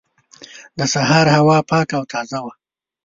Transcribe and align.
د 0.77 0.79
سهار 0.93 1.25
هوا 1.35 1.57
پاکه 1.69 1.95
او 1.99 2.03
تازه 2.11 2.39
وه. 2.43 2.53